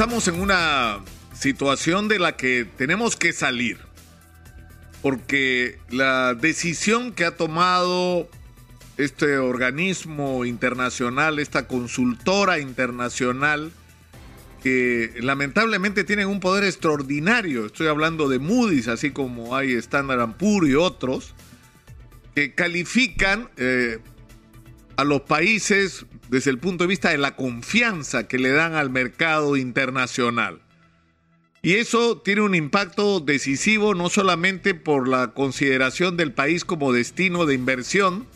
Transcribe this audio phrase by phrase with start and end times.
[0.00, 1.00] estamos en una
[1.34, 3.76] situación de la que tenemos que salir,
[5.02, 8.26] porque la decisión que ha tomado
[8.96, 13.72] este organismo internacional, esta consultora internacional,
[14.62, 20.70] que lamentablemente tienen un poder extraordinario, estoy hablando de Moody's, así como hay Standard Poor's
[20.70, 21.34] y otros,
[22.34, 23.98] que califican eh,
[24.96, 28.90] a los países desde el punto de vista de la confianza que le dan al
[28.90, 30.60] mercado internacional.
[31.62, 37.44] Y eso tiene un impacto decisivo no solamente por la consideración del país como destino
[37.44, 38.26] de inversión,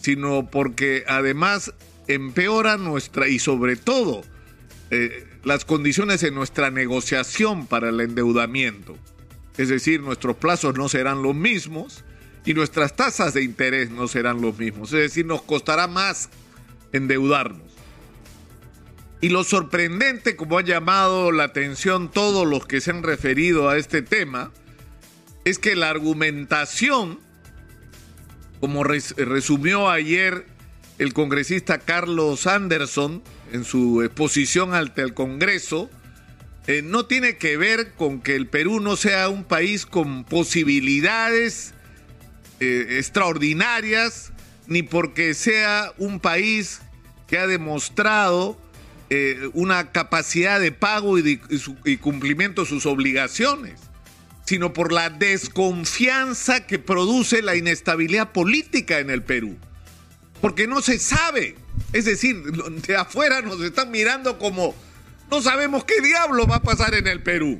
[0.00, 1.72] sino porque además
[2.08, 4.22] empeora nuestra y sobre todo
[4.90, 8.96] eh, las condiciones en nuestra negociación para el endeudamiento.
[9.56, 12.04] Es decir, nuestros plazos no serán los mismos
[12.46, 14.92] y nuestras tasas de interés no serán los mismos.
[14.92, 16.30] Es decir, nos costará más
[16.92, 17.66] endeudarnos.
[19.20, 23.76] Y lo sorprendente, como ha llamado la atención todos los que se han referido a
[23.76, 24.52] este tema,
[25.44, 27.18] es que la argumentación,
[28.60, 30.46] como resumió ayer
[30.98, 33.22] el congresista Carlos Anderson
[33.52, 35.90] en su exposición ante el Congreso,
[36.68, 41.74] eh, no tiene que ver con que el Perú no sea un país con posibilidades
[42.60, 44.32] eh, extraordinarias,
[44.66, 46.80] ni porque sea un país
[47.26, 48.58] que ha demostrado
[49.10, 51.40] eh, una capacidad de pago y,
[51.84, 53.80] y cumplimiento de sus obligaciones,
[54.44, 59.56] sino por la desconfianza que produce la inestabilidad política en el Perú.
[60.40, 61.56] Porque no se sabe,
[61.92, 64.74] es decir, de afuera nos están mirando como
[65.30, 67.58] no sabemos qué diablo va a pasar en el Perú.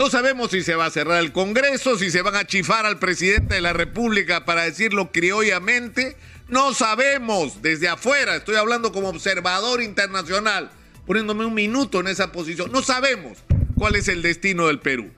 [0.00, 2.98] No sabemos si se va a cerrar el Congreso, si se van a chifar al
[2.98, 6.16] presidente de la República para decirlo criollamente.
[6.48, 10.70] No sabemos desde afuera, estoy hablando como observador internacional,
[11.06, 12.72] poniéndome un minuto en esa posición.
[12.72, 13.36] No sabemos
[13.74, 15.10] cuál es el destino del Perú.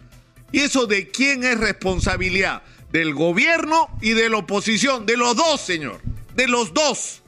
[0.51, 2.65] ¿Y eso de quién es responsabilidad?
[2.91, 6.01] Del gobierno y de la oposición, de los dos, señor.
[6.35, 7.23] De los dos.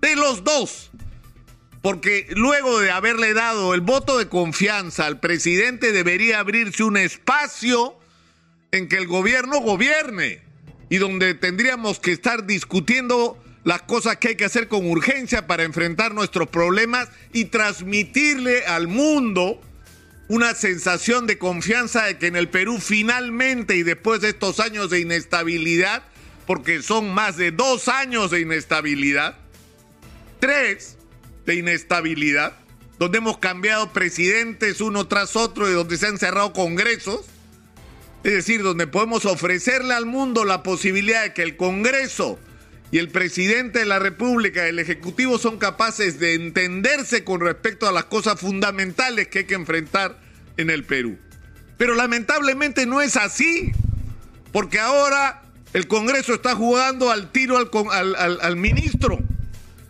[0.00, 0.89] De los dos
[1.82, 7.98] porque luego de haberle dado el voto de confianza al presidente debería abrirse un espacio
[8.72, 10.42] en que el gobierno gobierne
[10.88, 15.64] y donde tendríamos que estar discutiendo las cosas que hay que hacer con urgencia para
[15.64, 19.60] enfrentar nuestros problemas y transmitirle al mundo
[20.28, 24.88] una sensación de confianza de que en el Perú finalmente y después de estos años
[24.88, 26.04] de inestabilidad,
[26.46, 29.36] porque son más de dos años de inestabilidad,
[30.38, 30.96] tres,
[31.46, 32.56] de inestabilidad,
[32.98, 37.26] donde hemos cambiado presidentes uno tras otro y donde se han cerrado congresos,
[38.22, 42.38] es decir, donde podemos ofrecerle al mundo la posibilidad de que el Congreso
[42.92, 47.92] y el presidente de la República, el Ejecutivo, son capaces de entenderse con respecto a
[47.92, 50.18] las cosas fundamentales que hay que enfrentar
[50.58, 51.18] en el Perú.
[51.78, 53.72] Pero lamentablemente no es así,
[54.52, 55.42] porque ahora
[55.72, 59.18] el Congreso está jugando al tiro al, al ministro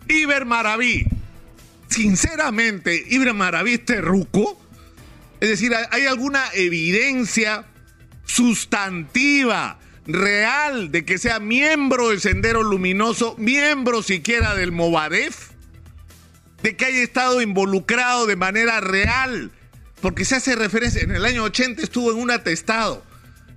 [0.07, 1.05] Iber Maraví
[1.91, 4.59] sinceramente, Ibrahim Maraví es terruco.
[5.39, 7.65] Es decir, ¿hay alguna evidencia
[8.25, 15.51] sustantiva, real, de que sea miembro del Sendero Luminoso, miembro siquiera del Movadef?
[16.63, 19.51] De que haya estado involucrado de manera real.
[19.99, 23.03] Porque se hace referencia, en el año 80 estuvo en un atestado.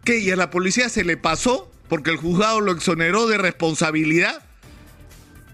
[0.05, 1.71] que ¿Y a la policía se le pasó?
[1.89, 4.43] Porque el juzgado lo exoneró de responsabilidad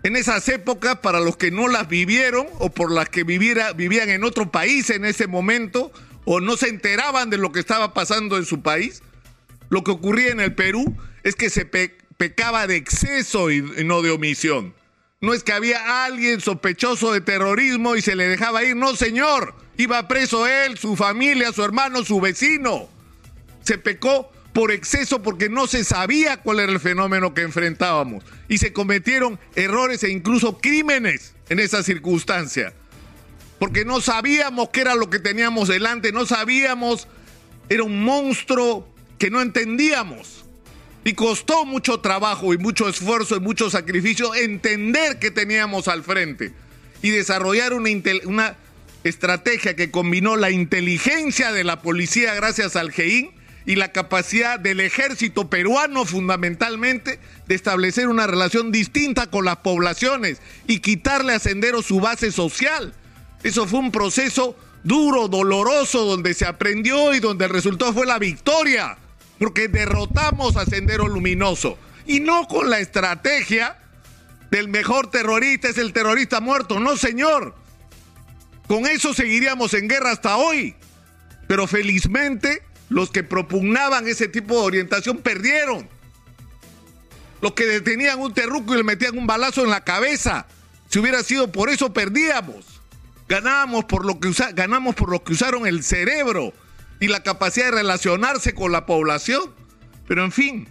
[0.03, 4.25] en esas épocas para los que no las vivieron o por las que vivían en
[4.25, 5.93] otro país en ese momento
[6.25, 9.03] o no se enteraban de lo que estaba pasando en su país.
[9.69, 14.11] Lo que ocurría en el Perú es que se pecaba de exceso y no de
[14.11, 14.75] omisión.
[15.21, 19.55] No es que había alguien sospechoso de terrorismo y se le dejaba ir, no señor,
[19.77, 22.88] iba preso él, su familia, su hermano, su vecino.
[23.62, 28.59] Se pecó por exceso porque no se sabía cuál era el fenómeno que enfrentábamos y
[28.59, 32.72] se cometieron errores e incluso crímenes en esa circunstancia.
[33.59, 37.06] Porque no sabíamos qué era lo que teníamos delante, no sabíamos,
[37.69, 38.88] era un monstruo
[39.19, 40.44] que no entendíamos.
[41.05, 46.52] Y costó mucho trabajo y mucho esfuerzo y mucho sacrificio entender qué teníamos al frente
[47.02, 47.91] y desarrollar una,
[48.25, 48.56] una
[49.05, 53.31] estrategia que combinó la inteligencia de la policía gracias al GEIN
[53.67, 60.41] y la capacidad del ejército peruano fundamentalmente de establecer una relación distinta con las poblaciones
[60.67, 62.95] y quitarle a Sendero su base social.
[63.43, 68.19] Eso fue un proceso duro, doloroso, donde se aprendió y donde el resultado fue la
[68.19, 68.97] victoria,
[69.39, 73.77] porque derrotamos a Sendero Luminoso y no con la estrategia
[74.51, 77.55] del mejor terrorista es el terrorista muerto, no señor.
[78.67, 80.75] Con eso seguiríamos en guerra hasta hoy.
[81.47, 85.88] Pero felizmente los que propugnaban ese tipo de orientación perdieron.
[87.40, 90.46] Los que detenían un terruco y le metían un balazo en la cabeza.
[90.88, 92.82] Si hubiera sido por eso, perdíamos.
[93.28, 96.52] Ganábamos por lo que ganamos por lo que usaron el cerebro
[96.98, 99.54] y la capacidad de relacionarse con la población.
[100.08, 100.69] Pero en fin,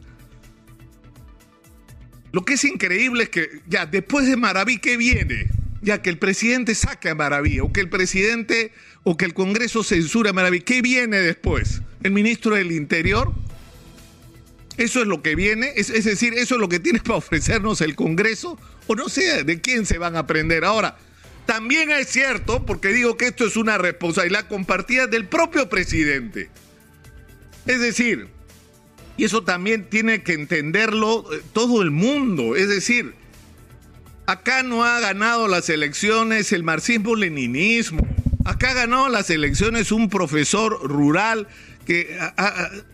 [2.33, 5.49] lo que es increíble es que ya después de Maraví, ¿qué viene?
[5.81, 8.73] Ya que el presidente saque a Maraví, o que el presidente
[9.03, 11.81] o que el Congreso censura a Maraví, ¿qué viene después?
[12.03, 13.33] ¿El ministro del Interior?
[14.77, 15.73] ¿Eso es lo que viene?
[15.75, 18.57] Es, decir, ¿eso es lo que tiene para ofrecernos el Congreso?
[18.87, 20.97] O no sé, ¿de quién se van a aprender ahora?
[21.45, 26.49] También es cierto, porque digo que esto es una responsabilidad compartida del propio presidente.
[27.65, 28.27] Es decir,
[29.17, 32.55] y eso también tiene que entenderlo eh, todo el mundo.
[32.55, 33.15] Es decir,
[34.27, 38.07] acá no ha ganado las elecciones el marxismo-leninismo.
[38.45, 41.49] Acá ganado las elecciones un profesor rural
[41.89, 42.19] que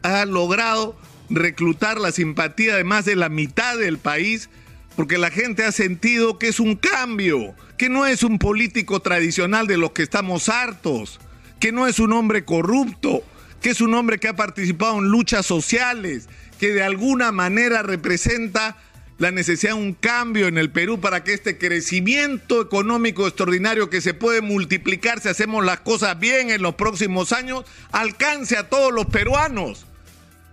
[0.04, 0.98] ha, logrado
[1.30, 4.50] reclutar la simpatía de más de la mitad del país
[4.96, 9.68] porque la gente ha sentido que es un cambio, que no es un político tradicional
[9.68, 11.20] de los que estamos hartos,
[11.60, 13.22] que no es un hombre corrupto,
[13.62, 18.78] que es un hombre que ha participado en luchas sociales, que de alguna manera representa
[19.18, 24.02] la necesidad de un cambio en el Perú para que este crecimiento económico extraordinario que
[24.02, 28.92] se puede multiplicar si hacemos las cosas bien en los próximos años alcance a todos
[28.92, 29.86] los peruanos.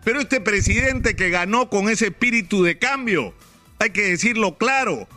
[0.05, 3.35] Pero este presidente que ganó con ese espíritu de cambio,
[3.79, 5.08] hay que decirlo claro,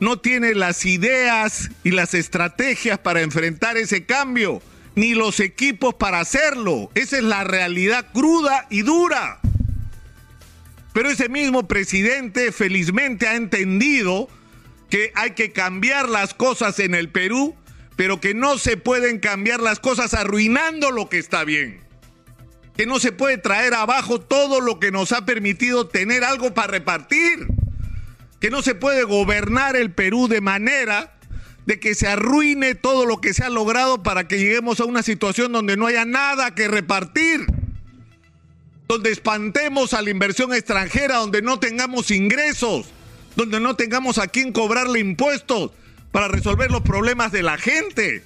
[0.00, 4.62] no tiene las ideas y las estrategias para enfrentar ese cambio
[4.96, 6.90] ni los equipos para hacerlo.
[6.94, 9.40] Esa es la realidad cruda y dura.
[10.94, 14.28] Pero ese mismo presidente felizmente ha entendido
[14.88, 17.56] que hay que cambiar las cosas en el Perú,
[17.96, 21.80] pero que no se pueden cambiar las cosas arruinando lo que está bien.
[22.76, 26.68] Que no se puede traer abajo todo lo que nos ha permitido tener algo para
[26.68, 27.48] repartir.
[28.40, 31.18] Que no se puede gobernar el Perú de manera
[31.66, 35.02] de que se arruine todo lo que se ha logrado para que lleguemos a una
[35.02, 37.46] situación donde no haya nada que repartir,
[38.88, 42.86] donde espantemos a la inversión extranjera, donde no tengamos ingresos,
[43.36, 45.70] donde no tengamos a quién cobrarle impuestos
[46.12, 48.22] para resolver los problemas de la gente.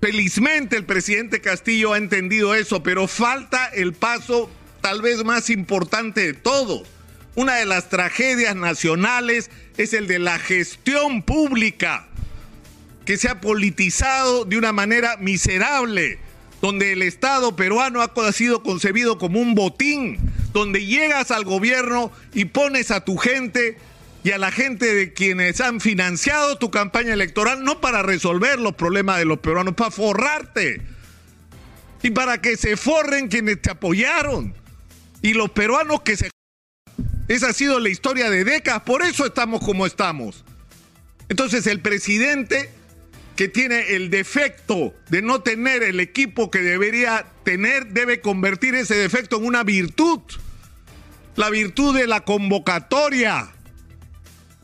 [0.00, 4.50] Felizmente el presidente Castillo ha entendido eso, pero falta el paso
[4.80, 6.82] tal vez más importante de todos
[7.34, 12.06] una de las tragedias nacionales es el de la gestión pública,
[13.06, 16.18] que se ha politizado de una manera miserable,
[16.62, 20.16] donde el Estado peruano ha sido concebido como un botín,
[20.52, 23.76] donde llegas al gobierno y pones a tu gente
[24.22, 28.76] y a la gente de quienes han financiado tu campaña electoral, no para resolver los
[28.76, 30.80] problemas de los peruanos, para forrarte.
[32.04, 34.54] Y para que se forren quienes te apoyaron.
[35.20, 36.30] Y los peruanos que se
[37.26, 40.44] esa ha sido la historia de décadas, por eso estamos como estamos.
[41.28, 42.70] Entonces el presidente
[43.36, 48.94] que tiene el defecto de no tener el equipo que debería tener, debe convertir ese
[48.94, 50.20] defecto en una virtud.
[51.36, 53.48] La virtud de la convocatoria.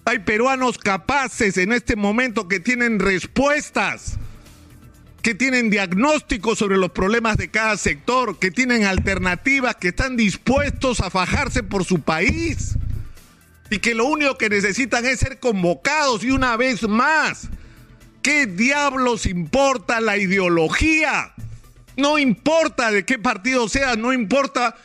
[0.05, 4.19] Hay peruanos capaces en este momento que tienen respuestas
[5.23, 11.01] que tienen diagnósticos sobre los problemas de cada sector, que tienen alternativas, que están dispuestos
[11.01, 12.77] a fajarse por su país
[13.71, 17.49] y que lo único que necesitan es ser convocados y una vez más,
[18.23, 21.35] ¿qué diablos importa la ideología?
[21.97, 24.77] No importa de qué partido seas, no importa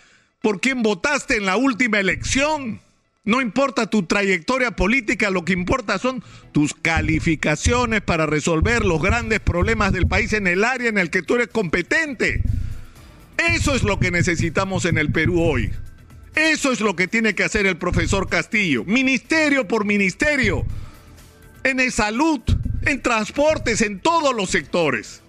[0.41, 2.81] por quién votaste en la última elección.
[3.25, 6.21] No importa tu trayectoria política, lo que importa son
[6.51, 11.21] tus calificaciones para resolver los grandes problemas del país en el área en el que
[11.21, 12.43] tú eres competente.
[13.37, 15.71] Eso es lo que necesitamos en el Perú hoy.
[16.35, 20.65] Eso es lo que tiene que hacer el profesor Castillo, ministerio por ministerio,
[21.63, 22.41] en salud,
[22.91, 25.21] en transportes, en todos los sectores.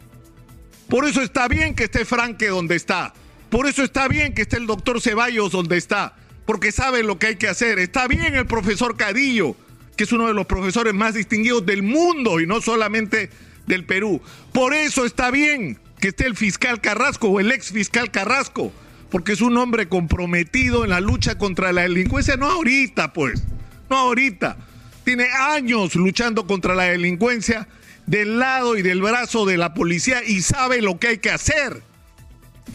[0.88, 3.14] Por eso está bien que esté Franque donde está.
[3.50, 6.14] Por eso está bien que esté el doctor Ceballos donde está
[6.46, 7.78] porque sabe lo que hay que hacer.
[7.78, 9.56] Está bien el profesor Cadillo,
[9.96, 13.30] que es uno de los profesores más distinguidos del mundo y no solamente
[13.66, 14.20] del Perú.
[14.52, 18.72] Por eso está bien que esté el fiscal Carrasco o el ex fiscal Carrasco,
[19.10, 23.42] porque es un hombre comprometido en la lucha contra la delincuencia, no ahorita pues,
[23.88, 24.56] no ahorita.
[25.04, 27.68] Tiene años luchando contra la delincuencia
[28.06, 31.82] del lado y del brazo de la policía y sabe lo que hay que hacer.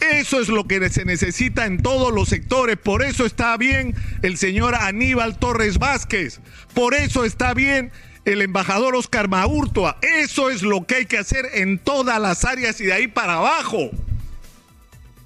[0.00, 2.76] Eso es lo que se necesita en todos los sectores.
[2.76, 6.40] Por eso está bien el señor Aníbal Torres Vázquez.
[6.74, 7.92] Por eso está bien
[8.24, 9.98] el embajador Oscar Maurtua.
[10.00, 13.34] Eso es lo que hay que hacer en todas las áreas y de ahí para
[13.34, 13.90] abajo.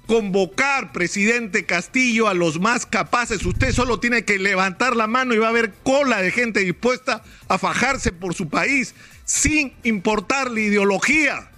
[0.07, 3.45] Convocar, presidente Castillo, a los más capaces.
[3.45, 7.23] Usted solo tiene que levantar la mano y va a haber cola de gente dispuesta
[7.47, 8.93] a fajarse por su país
[9.23, 11.49] sin importar la ideología.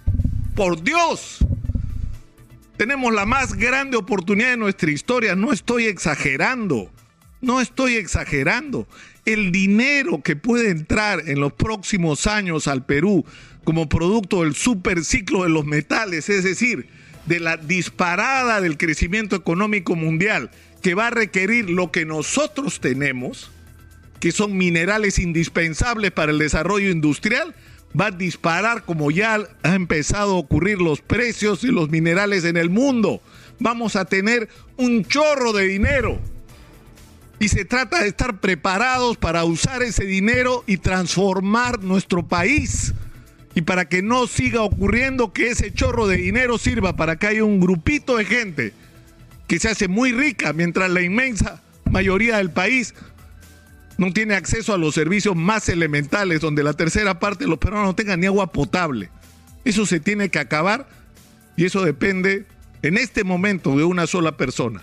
[0.54, 1.38] Por Dios.
[2.78, 5.34] Tenemos la más grande oportunidad de nuestra historia.
[5.34, 6.90] No estoy exagerando.
[7.40, 8.88] No estoy exagerando
[9.24, 13.24] el dinero que puede entrar en los próximos años al Perú
[13.62, 16.88] como producto del superciclo de los metales, es decir,
[17.28, 20.50] de la disparada del crecimiento económico mundial
[20.82, 23.50] que va a requerir lo que nosotros tenemos,
[24.18, 27.54] que son minerales indispensables para el desarrollo industrial,
[27.98, 32.56] va a disparar como ya ha empezado a ocurrir los precios de los minerales en
[32.56, 33.20] el mundo.
[33.58, 36.18] Vamos a tener un chorro de dinero
[37.40, 42.94] y se trata de estar preparados para usar ese dinero y transformar nuestro país.
[43.54, 47.44] Y para que no siga ocurriendo que ese chorro de dinero sirva para que haya
[47.44, 48.72] un grupito de gente
[49.46, 52.94] que se hace muy rica mientras la inmensa mayoría del país
[53.96, 57.88] no tiene acceso a los servicios más elementales, donde la tercera parte de los peruanos
[57.88, 59.10] no tengan ni agua potable.
[59.64, 60.88] Eso se tiene que acabar
[61.56, 62.46] y eso depende
[62.82, 64.82] en este momento de una sola persona,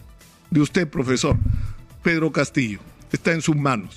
[0.51, 1.37] de usted, profesor.
[2.03, 2.79] Pedro Castillo.
[3.11, 3.93] Está en sus manos.